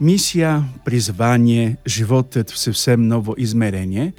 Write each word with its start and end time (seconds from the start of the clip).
Мисија, 0.00 0.62
призвание, 0.84 1.76
животот 1.86 2.50
в 2.50 2.58
севсем 2.58 3.06
ново 3.06 3.36
измерење, 3.38 4.12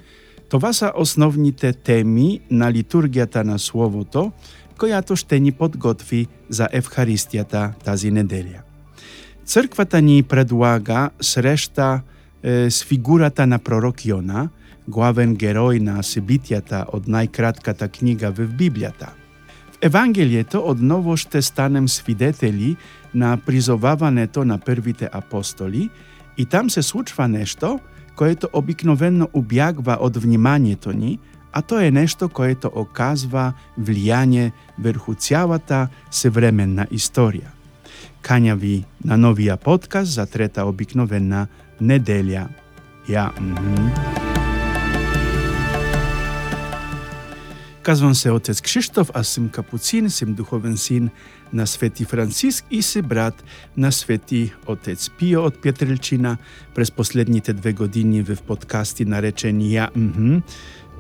това 0.49 0.73
са 0.73 0.91
основните 0.95 1.73
теми 1.73 2.39
на 2.49 2.71
литургијата 2.71 3.43
на 3.43 3.59
Словото, 3.59 4.31
којато 4.79 5.15
ще 5.15 5.39
ни 5.39 5.51
подготви 5.51 6.27
за 6.49 6.69
Евхаристијата 6.71 7.73
тази 7.83 8.11
неделја. 8.11 8.63
Црквата 9.45 10.01
ни 10.01 10.23
предлага 10.23 11.09
срешта 11.21 12.01
е, 12.43 12.71
с 12.71 12.83
фигурата 12.83 13.45
на 13.45 13.59
пророк 13.59 14.07
Јона, 14.07 14.47
главен 14.87 15.35
герој 15.35 15.79
на 15.83 15.99
себитијата 15.99 16.85
од 16.93 17.11
најкратката 17.11 17.91
книга 17.91 18.31
в 18.31 18.47
Библијата. 18.47 19.11
В 19.71 19.77
Евангелието 19.81 20.63
одново 20.65 21.17
ще 21.17 21.41
станем 21.41 21.89
свидетели 21.89 22.75
на 23.15 23.37
призоваването 23.37 24.45
на 24.45 24.57
првите 24.57 25.09
апостоли 25.11 25.89
и 26.37 26.45
там 26.45 26.69
се 26.69 26.81
случва 26.81 27.27
нешто 27.27 27.79
което 28.15 28.49
обикновено 28.53 29.29
убягва 29.33 29.97
од 29.99 30.17
вниманието 30.17 30.93
ни, 30.93 31.19
а 31.51 31.61
тоа 31.61 31.85
е 31.85 31.91
нешто 31.91 32.29
което 32.29 32.71
оказва 32.75 33.53
влијание 33.79 34.51
врху 34.79 35.15
цялата 35.15 35.87
севременна 36.11 36.87
историја. 36.91 37.51
Кања 38.23 38.55
ви 38.55 38.83
на 39.03 39.17
новија 39.17 39.55
подкаст 39.55 40.11
за 40.11 40.25
трета 40.25 40.65
обикновена 40.65 41.47
неделја. 41.81 42.47
Ја, 43.07 43.29
Kazał 47.85 48.15
se 48.15 48.33
otec 48.33 48.61
Krzysztof, 48.61 49.11
a 49.13 49.23
syn 49.23 49.49
kapucin, 49.49 50.09
syn 50.09 50.35
duchowy 50.35 50.77
syn 50.77 51.09
na 51.53 51.65
święty 51.65 52.05
Francisk 52.05 52.65
i 52.71 52.83
sy 52.83 53.03
brat 53.03 53.43
na 53.77 53.91
święty 53.91 54.49
otec 54.65 55.09
Pio 55.09 55.43
od 55.43 55.61
Pietrylczyna. 55.61 56.37
Przez 56.75 56.91
poslednie 56.91 57.41
te 57.41 57.53
dwie 57.53 57.73
godziny 57.73 58.23
w 58.23 58.41
podcastie 58.41 59.05
nareczeni 59.05 59.71
ja 59.71 59.87
mhm, 59.87 60.41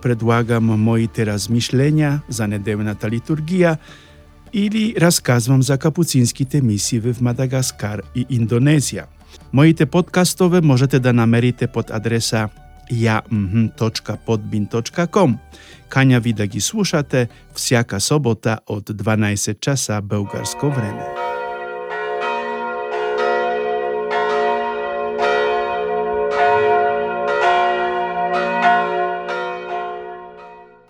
predłagam 0.01 0.63
moje 0.63 1.07
teraz 1.07 1.49
myślenia, 1.49 2.19
zanedełna 2.29 2.95
ta 2.95 3.07
liturgia, 3.07 3.77
ili 4.53 4.93
rozkazwam 4.99 5.63
za 5.63 5.77
kapuciński 5.77 6.45
te 6.45 6.61
misje 6.61 7.01
w 7.01 7.21
Madagaskar 7.21 8.03
i 8.15 8.25
Indonezja. 8.29 9.07
Moje 9.51 9.73
te 9.73 9.87
podcastowe 9.87 10.61
możecie 10.61 10.99
da 10.99 11.13
namerite 11.13 11.67
pod 11.67 11.91
adresa 11.91 12.49
ja.podbin.com. 12.89 15.37
Кања 15.89 16.21
ви 16.21 16.33
да 16.33 16.47
ги 16.47 16.61
слушате 16.61 17.27
всяка 17.53 17.99
собота 17.99 18.57
од 18.67 18.89
12 18.89 19.59
часа 19.59 20.01
българско 20.01 20.69
време. 20.69 21.25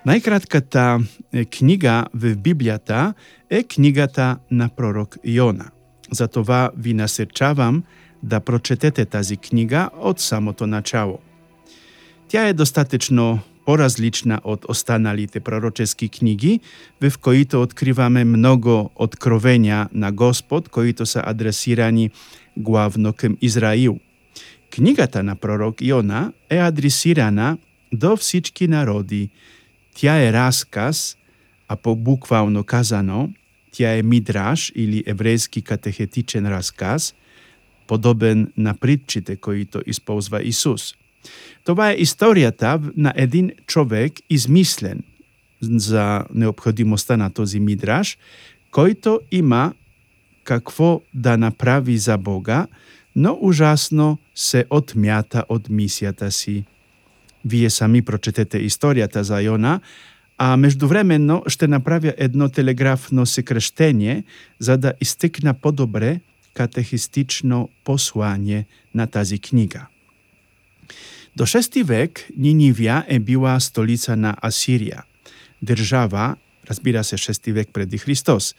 Најкратката 0.05 1.01
книга 1.49 2.05
в 2.13 2.35
Библијата 2.37 3.13
е 3.49 3.63
книгата 3.63 4.37
на 4.51 4.69
пророк 4.69 5.17
Јона. 5.25 5.71
Затова 6.11 6.69
ви 6.77 6.93
насечавам 6.93 7.83
да 8.21 8.39
прочетете 8.39 9.05
тази 9.05 9.37
книга 9.37 9.89
од 9.97 10.19
самото 10.19 10.67
начало. 10.67 11.19
Тя 12.27 12.47
е 12.47 12.53
достатъчно 12.53 13.39
поразлична 13.65 14.39
од 14.43 14.65
останалите 14.69 15.39
пророчески 15.39 16.09
книги, 16.09 16.59
в 17.01 17.17
коите 17.17 17.57
откриваме 17.57 18.23
многу 18.25 18.89
откровења 18.95 19.87
на 19.93 20.11
Господ, 20.11 20.69
коите 20.69 21.05
се 21.05 21.21
адресирани 21.25 22.09
главно 22.57 23.13
кем 23.13 23.37
Израил. 23.41 23.99
Книгата 24.75 25.23
на 25.23 25.35
пророк 25.35 25.81
Јона 25.81 26.31
е 26.49 26.57
адресирана 26.57 27.57
до 27.93 28.17
всички 28.17 28.67
народи. 28.67 29.29
Тя 29.95 30.17
е 30.21 30.33
расказ, 30.33 31.17
а 31.67 31.75
по-буквално 31.75 32.63
казано, 32.63 33.29
тя 33.71 33.97
е 33.97 34.03
мидраш 34.03 34.71
или 34.75 35.03
еврејски 35.03 35.63
катехетичен 35.63 36.45
расказ, 36.47 37.13
подобен 37.87 38.51
на 38.57 38.73
притчите 38.73 39.35
които 39.35 39.81
исползва 39.85 40.43
Исус– 40.43 40.93
Това 41.63 41.91
е 41.91 41.97
историјата 41.97 42.91
на 42.97 43.13
един 43.15 43.51
човек 43.67 44.13
измислен 44.29 45.03
за 45.61 46.25
необходимоста 46.33 47.17
на 47.17 47.29
този 47.29 47.59
мидраш, 47.59 48.17
којто 48.71 49.19
има 49.31 49.73
какво 50.43 51.01
да 51.13 51.37
направи 51.37 51.97
за 51.97 52.17
Бога, 52.17 52.67
но 53.15 53.37
ужасно 53.41 54.17
се 54.35 54.65
отмята 54.69 55.45
од 55.49 55.69
мисијата 55.69 56.29
си. 56.29 56.65
Вие 57.45 57.69
сами 57.69 58.01
прочетете 58.01 58.59
историјата 58.59 59.21
за 59.21 59.39
Јона, 59.41 59.79
а 60.37 60.55
меѓувременно 60.57 61.49
ще 61.49 61.67
направя 61.67 62.13
едно 62.17 62.49
телеграфно 62.49 63.25
секрештење 63.25 64.23
за 64.59 64.77
да 64.77 64.93
истекна 65.01 65.53
подобре 65.53 66.19
катехистично 66.53 67.69
послање 67.85 68.65
на 68.93 69.07
тази 69.07 69.39
книга. 69.39 69.87
Do 71.35 71.43
VI 71.43 71.83
wek 71.83 72.31
Niniwia 72.37 73.03
była 73.19 73.59
stolica 73.59 74.15
na 74.15 74.35
Asiria. 74.41 75.03
Država, 75.61 76.35
razbira 76.63 77.03
se 77.03 77.15
VI 77.15 77.53
wek 77.53 77.71
predi 77.71 77.97
Hristos, 77.97 78.55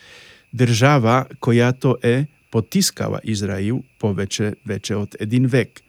država 0.53 1.25
koja 1.41 1.72
to 1.72 1.97
je 2.03 2.26
potiskała 2.50 3.19
Izrael 3.25 3.81
po 3.98 4.12
veće, 4.12 4.53
veće 4.65 4.97
od 4.97 5.16
edin 5.20 5.47
vek. 5.47 5.82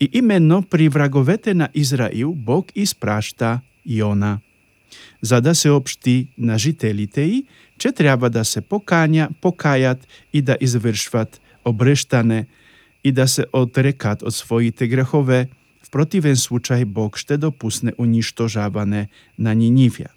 I 0.00 0.08
imeno 0.12 0.62
pri 0.62 0.88
vragovete 0.88 1.54
na 1.54 1.68
Izrael 1.74 2.32
Bog 2.32 2.70
isprašta 2.74 3.60
Jona. 3.84 4.40
Zada 5.20 5.54
se 5.54 5.70
opšti 5.70 6.26
na 6.36 6.58
žiteliteji, 6.58 7.44
če 7.78 7.92
treba 7.92 8.28
da 8.28 8.44
se 8.44 8.60
pokanja, 8.60 9.30
pokajat 9.40 9.98
i 10.32 10.42
da 10.42 10.56
izvršvat 10.60 11.40
obreštane 11.64 12.44
i 13.02 13.12
da 13.12 13.26
se 13.26 13.44
odrekat 13.52 14.22
od 14.22 14.34
svojite 14.34 14.86
grehove, 14.86 15.46
В 15.82 15.90
противен 15.90 16.36
случај 16.36 16.84
Бог 16.84 17.18
ще 17.18 17.36
допусне 17.36 17.92
уништожаване 17.98 19.08
на 19.38 19.54
Нинивја. 19.54 20.08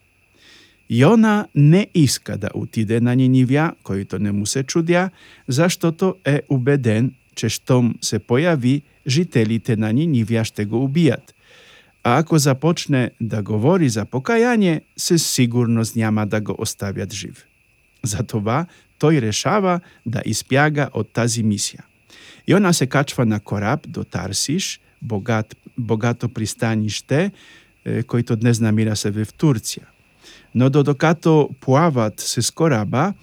Јона 0.92 1.48
не 1.56 1.88
иска 1.94 2.38
да 2.38 2.50
отиде 2.54 3.00
на 3.00 3.16
Нинивја, 3.16 3.72
којто 3.84 4.20
не 4.20 4.32
му 4.32 4.46
се 4.46 4.64
чудја, 4.64 5.10
заштото 5.48 6.18
е 6.26 6.42
убеден, 6.50 7.14
че 7.36 7.50
штом 7.50 7.96
се 8.02 8.20
појави, 8.20 8.82
жителите 9.08 9.76
на 9.76 9.94
Нинивја 9.94 10.44
ще 10.44 10.66
го 10.66 10.84
убијат. 10.88 11.32
А 12.04 12.18
ако 12.20 12.38
започне 12.38 13.12
да 13.22 13.42
говори 13.42 13.90
за 13.90 14.06
покаяние, 14.06 14.82
се 14.98 15.18
сигурност 15.18 15.96
няма 15.96 16.28
да 16.28 16.42
го 16.42 16.56
оставят 16.58 17.14
жив. 17.14 17.46
Затова 18.04 18.66
тој 19.00 19.22
решава 19.22 19.80
да 20.06 20.22
испјага 20.26 20.90
од 20.94 21.14
тази 21.14 21.44
мисија. 21.44 21.86
Јона 22.50 22.74
се 22.74 22.88
качва 22.88 23.26
на 23.26 23.40
кораб 23.40 23.88
до 23.88 24.04
Тарсиш, 24.04 24.80
богат, 25.02 25.56
богато 25.78 26.30
пристаниште, 26.30 27.32
којто 27.86 28.36
днес 28.36 28.60
намира 28.62 28.96
се 28.96 29.12
в 29.12 29.26
Турција. 29.26 29.88
Но 30.56 30.70
додокато 30.70 31.50
плават 31.60 32.20
се 32.20 32.42
скораба, 32.42 33.14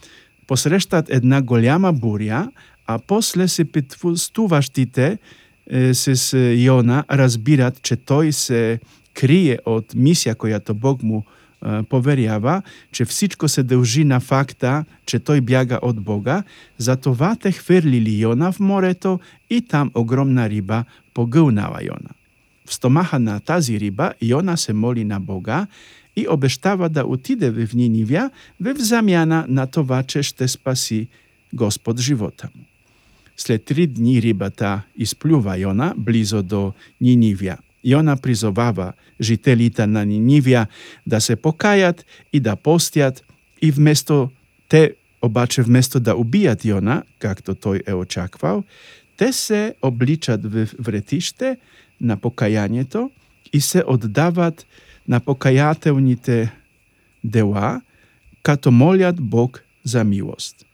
посрештат 0.47 1.11
една 1.11 1.43
голема 1.43 1.93
бурја, 1.94 2.49
а 2.87 2.99
после 2.99 3.49
се 3.49 3.65
петвустуваштите 3.65 5.19
се 5.93 6.16
с 6.16 6.33
Јона 6.37 7.05
разбират, 7.11 7.83
че 7.83 7.97
тој 7.97 8.31
се 8.33 8.81
крие 9.12 9.59
од 9.66 9.93
мисија 9.95 10.34
којато 10.34 10.72
Бог 10.72 11.03
му 11.03 11.25
поверјава, 11.62 12.62
че 12.92 13.04
всичко 13.04 13.48
се 13.48 13.62
дължи 13.62 14.04
на 14.04 14.21
факта, 14.21 14.84
че 15.06 15.18
тој 15.18 15.41
бяга 15.41 15.78
од 15.83 16.00
Бога, 16.00 16.42
затова 16.78 17.34
те 17.34 17.53
хверлили 17.53 18.15
Јона 18.22 18.53
в 18.53 18.60
морето 18.60 19.21
и 19.50 19.60
там 19.60 19.91
огромна 19.94 20.48
риба 20.48 20.84
погълнала 21.15 21.83
Јона. 21.83 22.15
В 22.66 22.74
стомаха 22.74 23.18
на 23.18 23.41
тази 23.41 23.78
риба 23.78 24.12
Јона 24.22 24.56
се 24.56 24.72
моли 24.72 25.04
на 25.04 25.21
Бога 25.21 25.66
и 26.16 26.28
обештава 26.28 26.88
да 26.88 27.06
отиде 27.06 27.50
в 27.50 27.74
Нинивја 27.74 28.30
в 28.60 28.74
замјана 28.74 29.47
на 29.48 29.66
това, 29.66 30.03
че 30.03 30.22
ще 30.22 30.48
спаси 30.48 31.09
Господ 31.53 32.00
живота 32.00 32.48
му. 32.54 32.65
След 33.36 33.65
три 33.65 33.86
дни 33.86 34.22
рибата 34.22 34.83
исплюва 34.98 35.59
Јона 35.59 35.94
близо 35.97 36.42
до 36.42 36.72
И 37.83 37.92
Јона 37.95 38.16
призовава 38.16 38.92
жителите 39.21 39.86
на 39.86 40.04
Нинивија 40.07 40.66
да 41.07 41.21
се 41.21 41.36
покајат 41.36 42.04
и 42.33 42.41
да 42.41 42.57
постјат 42.57 43.22
и 43.60 43.71
вместо 43.71 44.30
те 44.69 44.95
обаче 45.22 45.63
вместо 45.63 46.01
да 46.01 46.15
убијат 46.15 46.65
Јона, 46.65 47.03
както 47.19 47.54
тој 47.54 47.83
е 47.86 47.95
очаквал, 47.95 48.65
те 49.16 49.33
се 49.33 49.75
обличат 49.83 50.45
в 50.45 50.69
вретиште 50.78 51.57
на 52.01 52.16
покајањето 52.16 53.09
и 53.53 53.60
се 53.60 53.83
оддават 53.86 54.66
на 55.09 55.21
покајателните 55.21 56.48
дела, 57.24 57.81
като 58.42 58.71
молят 58.71 59.21
Бог 59.21 59.65
за 59.84 60.04
милост. 60.04 60.65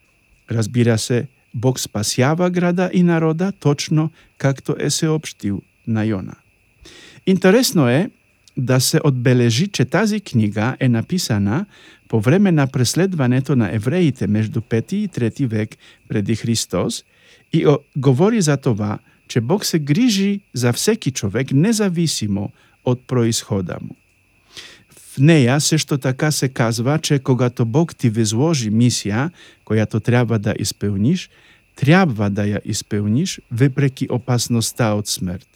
Разбира 0.50 0.98
се, 0.98 1.26
Бог 1.54 1.78
спасјава 1.78 2.50
града 2.50 2.90
и 2.92 3.02
народа 3.02 3.52
точно 3.52 4.10
както 4.38 4.76
е 4.78 4.90
се 4.90 5.08
обштил 5.08 5.62
на 5.86 6.04
Јона. 6.04 6.43
Интересно 7.26 7.88
е 7.88 8.10
да 8.56 8.80
се 8.80 9.00
одбележи, 9.04 9.68
че 9.68 9.84
тази 9.84 10.20
книга 10.20 10.76
е 10.80 10.88
написана 10.88 11.66
по 12.08 12.20
време 12.20 12.52
на 12.52 12.66
преследването 12.66 13.56
на 13.56 13.74
евреите 13.74 14.28
меѓу 14.28 14.60
5 14.60 14.92
и 14.94 15.08
3 15.08 15.46
век 15.46 15.76
преди 16.08 16.36
Христос 16.36 17.04
и 17.52 17.66
говори 17.96 18.40
за 18.40 18.56
това, 18.56 18.98
че 19.28 19.40
Бог 19.40 19.64
се 19.64 19.78
грижи 19.78 20.40
за 20.54 20.72
всеки 20.72 21.10
човек 21.10 21.52
независимо 21.52 22.50
од 22.84 23.00
происхода 23.06 23.78
му. 23.80 23.96
В 24.92 25.18
неја 25.18 25.60
се 25.62 25.78
што 25.78 25.96
така 25.98 26.30
се 26.30 26.48
казва, 26.48 26.98
че 26.98 27.18
когато 27.18 27.64
Бог 27.64 27.94
ти 27.94 28.10
возложи 28.10 28.70
мисија, 28.70 29.30
којато 29.64 30.02
треба 30.02 30.38
да 30.38 30.54
исполниш, 30.58 31.30
треба 31.74 32.30
да 32.30 32.42
ја 32.42 32.60
исполниш 32.64 33.40
вепреки 33.50 34.08
опасноста 34.10 34.92
од 34.98 35.06
смрт. 35.06 35.46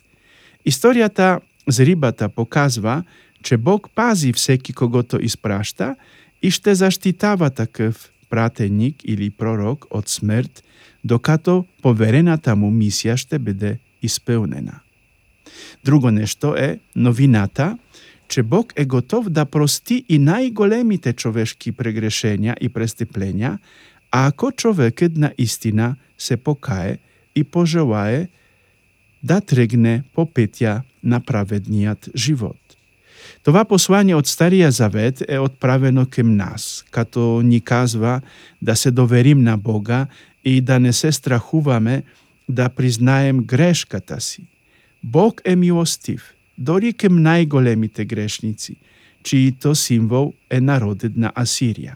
Историјата 0.62 1.40
Зрибата 1.68 2.28
показва, 2.28 3.02
че 3.42 3.56
Бог 3.56 3.90
пази 3.94 4.32
всеки 4.32 4.72
когото 4.72 5.18
испрашта 5.22 5.96
и 6.42 6.50
ще 6.50 6.74
заштитава 6.74 7.50
такъв 7.50 8.10
пратеник 8.30 8.96
или 9.04 9.30
пророк 9.30 9.86
од 9.90 10.08
смрт, 10.08 10.64
докато 11.04 11.64
поверената 11.82 12.56
му 12.56 12.70
мисија 12.70 13.16
ще 13.16 13.38
биде 13.38 13.78
исполнена. 14.02 14.80
Друго 15.84 16.10
нешто 16.10 16.54
е 16.56 16.78
новината, 16.96 17.78
че 18.28 18.42
Бог 18.42 18.72
е 18.76 18.84
готов 18.84 19.28
да 19.28 19.44
прости 19.44 20.04
и 20.08 20.18
најголемите 20.20 21.16
човешки 21.16 21.72
прегрешења 21.72 22.56
и 22.60 22.68
престеплења, 22.68 23.58
ако 24.10 24.52
човекот 24.52 25.16
на 25.16 25.32
истина 25.38 25.96
се 26.18 26.36
покае 26.36 26.98
и 27.34 27.44
пожелае 27.44 28.28
да 29.22 29.40
трегне 29.40 30.02
по 30.14 30.26
петја 30.26 30.82
на 31.02 31.20
праведниот 31.20 32.08
живот. 32.16 32.56
Това 33.42 33.64
послание 33.64 34.16
од 34.16 34.26
Старија 34.26 34.68
Завет 34.68 35.22
е 35.28 35.38
отправено 35.38 36.06
кем 36.06 36.36
нас, 36.36 36.84
като 36.90 37.42
ни 37.44 37.60
казва 37.60 38.20
да 38.62 38.76
се 38.76 38.90
доверим 38.90 39.42
на 39.42 39.56
Бога 39.56 40.06
и 40.44 40.60
да 40.60 40.78
не 40.80 40.92
се 40.92 41.12
страхуваме 41.12 42.02
да 42.48 42.68
признаем 42.68 43.44
грешката 43.44 44.20
си. 44.20 44.42
Бог 45.02 45.40
е 45.44 45.56
милостив, 45.56 46.34
дори 46.58 46.92
кем 46.92 47.22
најголемите 47.22 48.04
грешници, 48.04 48.76
чиито 49.22 49.74
символ 49.74 50.32
е 50.50 50.60
народот 50.60 51.16
на 51.16 51.32
Асирија. 51.36 51.94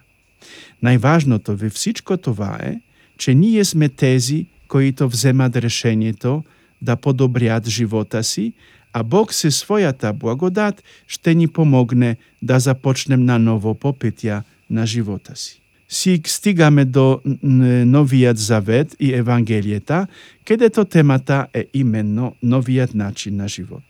Најважното 0.82 1.54
во 1.54 1.70
всичко 1.70 2.16
това 2.16 2.58
е, 2.62 2.80
че 3.18 3.34
ние 3.34 3.64
сме 3.64 3.88
тези, 3.88 4.46
които 4.68 5.08
вземат 5.08 5.56
решението 5.56 6.44
да 6.82 6.96
подобрят 6.96 7.68
живота 7.68 8.24
си, 8.24 8.52
а 8.92 9.02
Бог 9.02 9.34
се 9.34 9.50
својата 9.50 10.12
благодат 10.12 10.82
ще 11.06 11.34
ни 11.34 11.48
помогне 11.48 12.16
да 12.42 12.58
започнем 12.58 13.24
на 13.24 13.38
ново 13.38 13.74
по 13.74 13.92
петја 13.92 14.42
на 14.70 14.86
живота 14.86 15.36
си. 15.36 15.62
Сик 15.88 16.28
стигаме 16.28 16.84
до 16.84 17.20
Новиот 17.24 18.38
Завет 18.38 18.96
и 19.00 19.12
Евангелијата, 19.12 20.06
кедето 20.44 20.84
темата 20.84 21.46
е 21.54 21.66
именно 21.74 22.34
новиот 22.42 22.94
начин 22.94 23.36
на 23.36 23.48
живот. 23.48 23.82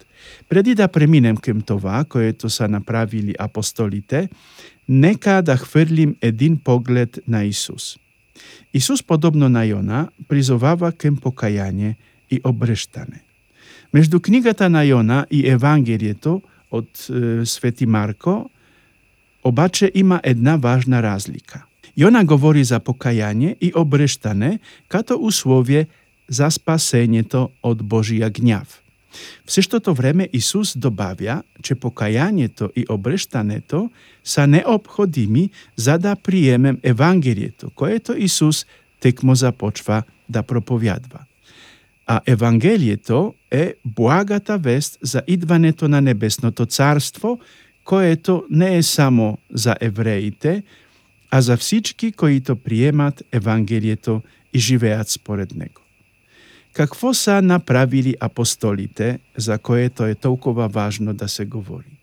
Преди 0.48 0.74
да 0.74 0.88
преминем 0.88 1.36
кем 1.36 1.60
това, 1.60 2.04
което 2.04 2.50
са 2.50 2.68
направили 2.68 3.34
апостолите, 3.38 4.28
нека 4.88 5.42
да 5.42 5.56
хврлим 5.56 6.16
един 6.20 6.56
поглед 6.58 7.18
на 7.28 7.44
Исус. 7.44 7.96
Исус, 8.74 9.02
подобно 9.02 9.48
на 9.48 9.62
Јона, 9.66 10.08
призовава 10.28 10.92
кем 10.92 11.16
покаяние 11.16 11.96
и 12.32 12.40
обрештане. 12.44 13.20
Меѓу 13.92 14.22
книгата 14.24 14.68
на 14.72 14.86
Јона 14.88 15.26
и 15.30 15.44
Евангелието 15.48 16.40
од 16.72 16.88
е, 16.88 17.44
Свети 17.46 17.86
Марко, 17.86 18.50
обаче 19.44 19.90
има 19.94 20.20
една 20.24 20.56
важна 20.56 21.02
разлика. 21.02 21.66
Јона 21.98 22.24
говори 22.24 22.64
за 22.64 22.80
покаяние 22.80 23.56
и 23.60 23.72
обрештане 23.76 24.58
като 24.88 25.18
условие 25.20 25.86
за 26.28 26.48
спасењето 26.48 27.50
од 27.62 27.82
Божија 27.82 28.30
гњав. 28.32 28.80
В 29.44 29.52
сештото 29.52 29.92
време 29.92 30.28
Исус 30.32 30.72
добавја, 30.76 31.42
че 31.62 31.74
покајањето 31.74 32.70
и 32.76 32.86
обрештането 32.88 33.90
са 34.24 34.46
необходими 34.46 35.50
за 35.76 35.98
да 35.98 36.16
приемем 36.16 36.78
Евангелието, 36.82 37.70
което 37.70 38.16
Исус 38.16 38.66
текмо 39.00 39.34
започва 39.34 40.02
да 40.28 40.42
проповядва. 40.42 41.26
А 42.06 42.20
Евангелието 42.26 43.34
е 43.50 43.74
благата 43.84 44.58
вест 44.58 44.98
за 45.02 45.22
идването 45.26 45.88
на 45.88 46.00
Небесното 46.00 46.66
Царство, 46.66 47.40
което 47.84 48.44
не 48.50 48.76
е 48.76 48.82
само 48.82 49.38
за 49.54 49.76
евреите, 49.80 50.62
а 51.30 51.40
за 51.40 51.56
всички, 51.56 52.12
които 52.12 52.56
приемат 52.56 53.22
Евангелието 53.32 54.22
и 54.54 54.58
живеат 54.58 55.08
според 55.08 55.54
него. 55.54 55.80
Какво 56.72 57.14
са 57.14 57.42
направили 57.42 58.16
апостолите, 58.20 59.18
за 59.36 59.58
което 59.58 60.06
е 60.06 60.14
толкова 60.14 60.68
важно 60.68 61.14
да 61.14 61.28
се 61.28 61.44
говори? 61.44 61.98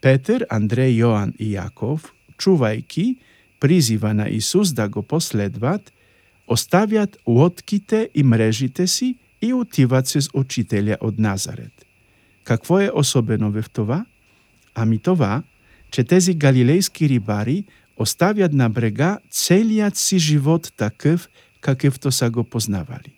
Петер, 0.00 0.46
Андрей, 0.50 0.96
Јоан 1.02 1.34
и 1.36 1.52
Јаков, 1.58 2.08
чувајки 2.40 3.16
призива 3.60 4.14
на 4.14 4.28
Исус 4.28 4.72
да 4.72 4.88
го 4.88 5.02
последват, 5.02 5.92
оставјат 6.48 7.16
лодките 7.26 8.08
и 8.14 8.22
мрежите 8.22 8.86
си 8.86 9.16
и 9.42 9.52
отиват 9.52 10.06
се 10.06 10.20
с 10.20 10.28
учителя 10.34 10.96
од 11.00 11.18
Назарет. 11.18 11.86
Какво 12.44 12.80
е 12.80 12.90
особено 12.94 13.50
в 13.50 13.64
това? 13.72 14.04
Ами 14.74 14.98
това, 14.98 15.42
че 15.90 16.04
тези 16.04 16.36
галилејски 16.36 17.08
рибари 17.08 17.64
оставјат 17.98 18.52
на 18.52 18.68
брега 18.68 19.18
целиот 19.30 19.96
си 19.96 20.18
живот 20.18 20.72
такъв, 20.76 21.28
какъвто 21.60 22.12
са 22.12 22.30
го 22.30 22.44
познавали. 22.44 23.12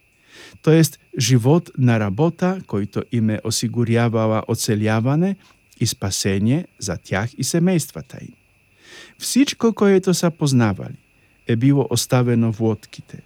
Тоест, 0.63 0.99
живот 1.19 1.71
на 1.79 2.01
работа, 2.01 2.59
којто 2.67 3.05
им 3.13 3.31
е 3.31 3.41
осигурявала 3.45 4.43
оцелјаване 4.49 5.37
и 5.81 5.87
спасение 5.87 6.67
за 6.79 6.97
тях 6.97 7.35
и 7.35 7.45
семејствата 7.45 8.23
им. 8.23 8.35
Всичко 9.19 9.73
което 9.73 10.15
са 10.15 10.31
познавали 10.31 10.99
е 11.47 11.57
било 11.57 11.87
оставено 11.91 12.53
во 12.53 12.71
отките. 12.71 13.19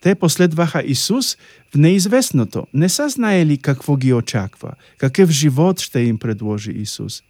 Те 0.00 0.14
последваха 0.14 0.82
Исус 0.86 1.36
в 1.74 1.74
неизвестното, 1.74 2.66
не 2.74 2.88
са 2.88 3.08
знаели 3.08 3.58
какво 3.58 3.96
ги 3.96 4.12
очаква, 4.12 4.72
какъв 4.98 5.30
живот 5.30 5.80
ще 5.80 6.00
им 6.00 6.18
предложи 6.18 6.70
Исус. 6.70 7.22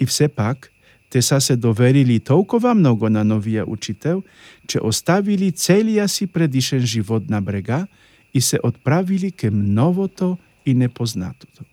И 0.00 0.06
все 0.06 0.28
пак, 0.28 0.70
те 1.10 1.22
са 1.22 1.40
се 1.40 1.56
доверили 1.56 2.20
толкова 2.20 2.74
много 2.74 3.08
на 3.08 3.24
новия 3.24 3.70
учител, 3.70 4.22
че 4.66 4.80
оставили 4.82 5.52
целия 5.52 6.08
си 6.08 6.26
предишен 6.26 6.80
живот 6.80 7.30
на 7.30 7.42
брега 7.42 7.86
и 8.34 8.40
се 8.40 8.58
отправили 8.62 9.30
кем 9.30 9.74
новото 9.74 10.38
и 10.66 10.74
непознатото. 10.74 11.64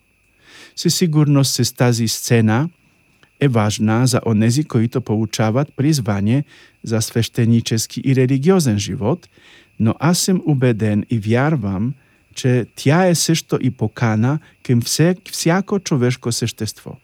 Със 0.76 0.94
сигурност 0.94 1.64
с 1.64 1.72
тази 1.72 2.08
сцена 2.08 2.68
е 3.42 3.48
важна 3.48 4.06
за 4.06 4.20
онези, 4.26 4.64
които 4.64 5.00
получават 5.00 5.72
призвање 5.76 6.44
за 6.82 7.02
свештенически 7.02 8.02
и 8.04 8.14
религиозен 8.16 8.78
живот, 8.78 9.28
но 9.80 9.94
аз 9.98 10.18
сум 10.18 10.42
убеден 10.46 11.04
и 11.10 11.18
вярвам, 11.18 11.94
че 12.34 12.66
тя 12.76 13.06
е 13.06 13.14
също 13.14 13.58
и 13.60 13.70
покана 13.70 14.38
към 14.62 14.80
всяко 15.30 15.78
човешко 15.78 16.32
същество. 16.32 16.96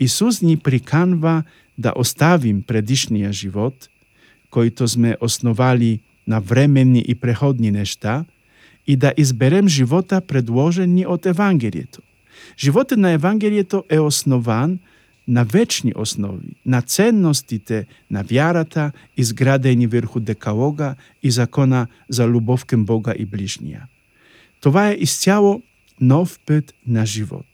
Исус 0.00 0.42
ни 0.42 0.56
приканва 0.56 1.42
да 1.78 1.92
оставим 1.96 2.62
предишния 2.62 3.32
живот, 3.32 3.88
който 4.50 4.88
сме 4.88 5.16
основали 5.20 6.00
на 6.26 6.40
временни 6.40 7.04
и 7.08 7.14
преходни 7.14 7.70
неща, 7.70 8.24
и 8.86 8.96
да 8.96 9.14
изберем 9.16 9.68
живота 9.68 10.20
предложен 10.20 10.94
ни 10.94 11.06
од 11.06 11.26
Евангелието. 11.26 12.02
Животот 12.58 12.98
на 12.98 13.10
Евангелието 13.10 13.84
е 13.88 14.00
основан 14.00 14.78
на 15.28 15.44
вечни 15.44 15.92
основи, 15.96 16.56
на 16.66 16.82
ценностите 16.82 17.86
на 18.10 18.22
вярата, 18.22 18.92
изградени 19.16 19.86
врху 19.86 20.20
декалога 20.20 20.94
и 21.22 21.30
закона 21.30 21.86
за 22.08 22.26
любов 22.26 22.64
кем 22.64 22.84
Бога 22.84 23.12
и 23.12 23.26
ближнија. 23.26 23.88
Това 24.60 24.88
е 24.88 24.96
изцяло 25.00 25.62
нов 26.00 26.38
пет 26.46 26.74
на 26.86 27.06
живот. 27.06 27.46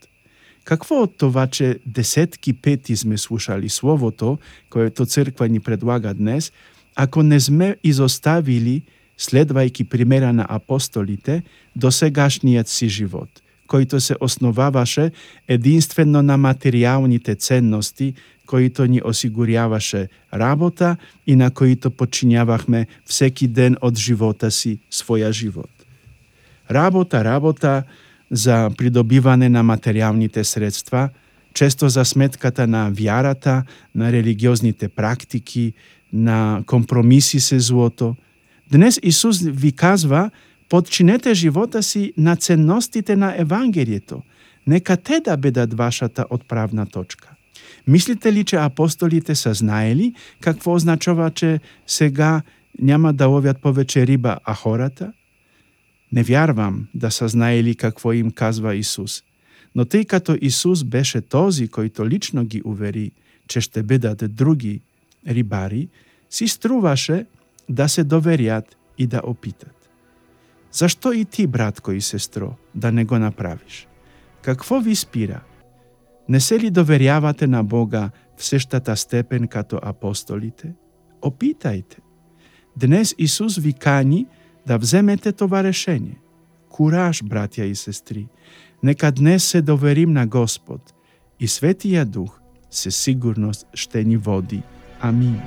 Какво 0.65 1.03
од 1.03 1.17
това, 1.19 1.47
че 1.47 1.79
десетки 1.87 2.53
пети 2.53 2.97
сме 2.97 3.19
слушали 3.19 3.69
Словото, 3.69 4.39
което 4.71 5.07
црква 5.07 5.49
ни 5.49 5.61
предлага 5.61 6.15
днес, 6.15 6.53
ако 6.95 7.23
не 7.23 7.41
сме 7.41 7.77
изоставили, 7.85 8.83
следвајки 9.19 9.85
примера 9.85 10.33
на 10.33 10.47
апостолите, 10.49 11.43
досегашниот 11.77 12.69
си 12.69 12.89
живот, 12.89 13.43
којто 13.71 14.01
се 14.03 14.17
основаваше 14.21 15.11
единствено 15.49 16.23
на 16.23 16.35
материјалните 16.39 17.39
ценности, 17.39 18.15
којто 18.47 18.87
ни 18.91 19.01
осигуряваше 19.05 20.09
работа 20.35 20.97
и 21.27 21.37
на 21.37 21.51
којто 21.51 21.95
починјавахме 21.95 22.87
всеки 23.07 23.47
ден 23.47 23.79
од 23.81 23.97
живота 23.97 24.51
си 24.51 24.79
своја 24.91 25.31
живот. 25.33 25.71
Работа, 26.71 27.23
работа 27.25 27.83
за 28.31 28.71
придобиване 28.79 29.49
на 29.49 29.63
материјалните 29.63 30.43
средства, 30.43 31.09
често 31.55 31.89
за 31.89 32.05
сметката 32.05 32.67
на 32.67 32.91
вјарата, 32.91 33.63
на 33.95 34.13
религиозните 34.13 34.89
практики, 34.89 35.73
на 36.13 36.63
компромиси 36.67 37.41
се 37.41 37.59
злото. 37.61 38.17
Днес 38.71 38.99
Исус 39.03 39.43
ви 39.43 39.73
казва 39.73 40.31
подчинете 40.71 41.35
живота 41.35 41.83
си 41.83 42.13
на 42.17 42.37
ценностите 42.37 43.17
на 43.17 43.41
Евангелието. 43.41 44.23
Нека 44.67 44.97
те 44.97 45.21
да 45.21 45.37
бидат 45.37 45.75
вашата 45.75 46.25
отправна 46.31 46.87
точка. 46.87 47.31
Мислите 47.87 48.33
ли, 48.33 48.45
че 48.45 48.57
апостолите 48.57 49.35
са 49.35 49.55
знаели 49.55 50.15
какво 50.41 50.75
означава, 50.75 51.31
че 51.31 51.61
сега 51.87 52.43
няма 52.81 53.13
да 53.13 53.27
ловят 53.27 53.63
повече 53.63 54.07
риба, 54.07 54.39
а 54.45 54.55
хората? 54.55 55.13
Не 56.13 56.23
вярвам 56.23 56.89
да 56.95 57.11
са 57.11 57.29
знаели 57.29 57.75
какво 57.75 58.13
им 58.13 58.31
казва 58.31 58.75
Исус. 58.75 59.23
Но 59.75 59.85
тъй 59.85 60.05
като 60.05 60.37
Исус 60.41 60.85
беше 60.85 61.21
този, 61.21 61.69
който 61.69 62.09
лично 62.09 62.45
ги 62.45 62.63
увери, 62.65 63.11
че 63.49 63.61
ще 63.61 63.83
бидат 63.83 64.35
други 64.35 64.81
рибари, 65.29 65.89
си 66.31 66.49
струваше 66.49 67.27
да 67.69 67.89
се 67.89 68.05
доверят 68.05 68.77
и 68.99 69.07
да 69.07 69.21
опитат. 69.25 69.80
Зашто 70.73 71.13
и 71.13 71.25
ти, 71.25 71.47
братко 71.47 71.93
и 71.93 72.01
сестро, 72.01 72.55
да 72.75 72.93
не 72.93 73.05
го 73.05 73.19
направиш? 73.19 73.89
Какво 74.43 74.81
ви 74.81 74.95
спира? 74.95 75.41
Не 76.29 76.41
се 76.41 76.61
ли 76.61 76.71
доверявате 76.71 77.47
на 77.47 77.65
Бога 77.65 78.11
в 78.37 78.45
сештата 78.45 78.97
степен 78.97 79.49
като 79.49 79.79
апостолите? 79.83 80.73
Опитајте. 81.23 81.99
Днес 82.77 83.15
Исус 83.19 83.59
ви 83.59 83.73
кани 83.73 84.27
да 84.67 84.79
вземете 84.79 85.33
това 85.33 85.65
решение. 85.65 86.19
Кураж, 86.69 87.23
братја 87.23 87.63
и 87.63 87.75
сестри. 87.75 88.29
Нека 88.83 89.13
днес 89.13 89.45
се 89.45 89.63
доверим 89.63 90.13
на 90.13 90.27
Господ 90.27 90.95
и 91.41 91.49
Светија 91.49 92.05
Дух 92.05 92.41
се 92.71 92.91
сигурност 92.91 93.67
ще 93.75 94.05
ни 94.05 94.17
води. 94.17 94.63
Амин. 95.01 95.41